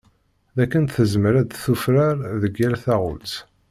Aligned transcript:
Dakken 0.57 0.83
tezmer 0.93 1.33
ad 1.41 1.47
d-tufrar 1.49 2.17
deg 2.41 2.53
yal 2.59 2.75
taɣult. 2.83 3.33